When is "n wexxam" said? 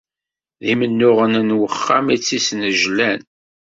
1.47-2.05